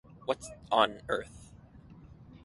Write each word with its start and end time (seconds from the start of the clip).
What's 0.25 0.49
"on" 0.71 1.01
Earth? 1.09 1.51